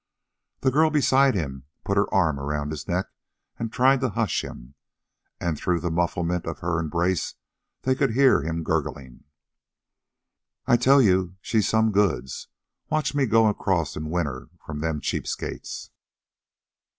The 0.61 0.71
girl 0.71 0.89
beside 0.89 1.35
him 1.35 1.65
put 1.83 1.95
her 1.95 2.11
arm 2.11 2.39
around 2.39 2.71
his 2.71 2.87
neck 2.87 3.11
and 3.59 3.71
tried 3.71 4.01
to 4.01 4.09
hush 4.09 4.43
him, 4.43 4.73
and 5.39 5.55
through 5.55 5.79
the 5.79 5.91
mufflement 5.91 6.47
of 6.47 6.57
her 6.57 6.79
embrace 6.79 7.35
they 7.83 7.93
could 7.93 8.13
hear 8.15 8.41
him 8.41 8.63
gurgling: 8.63 9.25
"I 10.65 10.75
tell 10.77 11.03
you 11.03 11.35
she's 11.39 11.69
some 11.69 11.91
goods. 11.91 12.47
Watch 12.89 13.13
me 13.13 13.27
go 13.27 13.45
across 13.45 13.95
an' 13.95 14.09
win 14.09 14.25
her 14.25 14.49
from 14.65 14.79
them 14.79 15.01
cheap 15.01 15.27
skates." 15.27 15.91